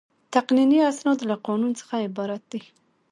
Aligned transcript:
تقنیني 0.33 0.79
اسناد 0.91 1.19
له 1.29 1.35
قانون 1.47 1.71
څخه 1.79 1.95
عبارت 2.07 2.43
دي. 2.51 2.61